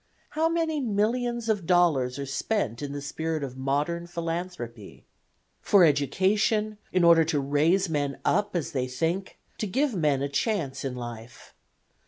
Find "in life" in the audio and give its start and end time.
10.83-11.53